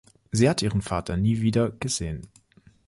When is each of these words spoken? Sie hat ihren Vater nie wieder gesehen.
Sie 0.31 0.49
hat 0.49 0.63
ihren 0.63 0.81
Vater 0.81 1.15
nie 1.15 1.41
wieder 1.41 1.69
gesehen. 1.79 2.25